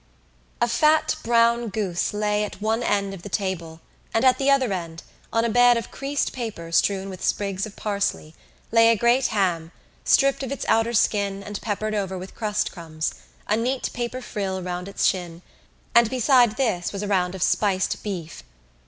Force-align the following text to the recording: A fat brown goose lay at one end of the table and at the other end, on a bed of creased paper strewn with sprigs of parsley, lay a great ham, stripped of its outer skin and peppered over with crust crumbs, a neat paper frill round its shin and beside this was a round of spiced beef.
A 0.59 0.67
fat 0.67 1.15
brown 1.23 1.69
goose 1.69 2.11
lay 2.11 2.43
at 2.43 2.59
one 2.59 2.81
end 2.81 3.13
of 3.13 3.21
the 3.21 3.29
table 3.29 3.81
and 4.15 4.25
at 4.25 4.39
the 4.39 4.49
other 4.49 4.73
end, 4.73 5.03
on 5.31 5.45
a 5.45 5.49
bed 5.49 5.77
of 5.77 5.91
creased 5.91 6.33
paper 6.33 6.71
strewn 6.71 7.07
with 7.07 7.23
sprigs 7.23 7.67
of 7.67 7.75
parsley, 7.75 8.33
lay 8.71 8.89
a 8.89 8.95
great 8.95 9.27
ham, 9.27 9.71
stripped 10.03 10.41
of 10.41 10.51
its 10.51 10.65
outer 10.67 10.93
skin 10.93 11.43
and 11.43 11.61
peppered 11.61 11.93
over 11.93 12.17
with 12.17 12.33
crust 12.33 12.71
crumbs, 12.71 13.13
a 13.47 13.55
neat 13.55 13.93
paper 13.93 14.21
frill 14.23 14.59
round 14.63 14.87
its 14.87 15.05
shin 15.05 15.43
and 15.93 16.09
beside 16.09 16.57
this 16.57 16.91
was 16.91 17.03
a 17.03 17.07
round 17.07 17.35
of 17.35 17.43
spiced 17.43 18.01
beef. 18.01 18.41